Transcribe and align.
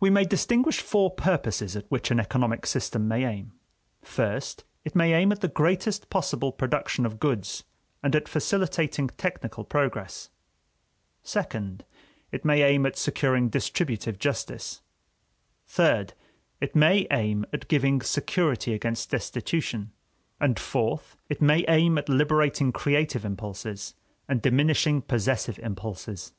We 0.00 0.10
may 0.10 0.24
distinguish 0.24 0.80
four 0.80 1.08
purposes 1.14 1.76
at 1.76 1.88
which 1.88 2.10
an 2.10 2.18
economic 2.18 2.66
system 2.66 3.06
may 3.06 3.22
aim: 3.24 3.52
first, 4.02 4.64
it 4.84 4.96
may 4.96 5.12
aim 5.14 5.30
at 5.30 5.40
the 5.40 5.46
greatest 5.46 6.10
possible 6.10 6.50
production 6.50 7.06
of 7.06 7.20
goods 7.20 7.62
and 8.02 8.16
at 8.16 8.26
facilitating 8.26 9.06
technical 9.10 9.62
progress; 9.62 10.30
second, 11.22 11.84
it 12.32 12.44
may 12.44 12.60
aim 12.62 12.86
at 12.86 12.96
securing 12.98 13.48
distributive 13.48 14.18
justice; 14.18 14.80
third, 15.68 16.14
it 16.60 16.74
may 16.74 17.06
aim 17.12 17.46
at 17.52 17.68
giving 17.68 18.00
security 18.02 18.74
against 18.74 19.10
destitution; 19.12 19.92
and, 20.40 20.58
fourth, 20.58 21.16
it 21.28 21.40
may 21.40 21.64
aim 21.68 21.98
at 21.98 22.08
liberating 22.08 22.72
creative 22.72 23.24
impulses 23.24 23.94
and 24.28 24.42
diminishing 24.42 25.00
possessive 25.02 25.60
impulses. 25.60 26.32